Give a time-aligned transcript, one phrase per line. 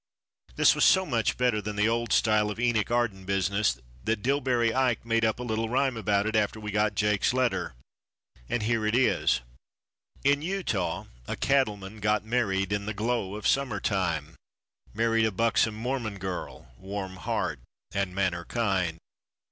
[0.55, 4.73] This was so much better than the old style of Enoch Arden business that Dillbery
[4.73, 7.75] Ike made up a little rhyme about it after we got Jake's letter,
[8.49, 9.41] and here it is:
[10.23, 14.33] In Utah a cattleman got married in the glow of summer time,
[14.91, 17.59] Married a buxom Mormon girl, warm heart
[17.93, 18.97] and manner kind.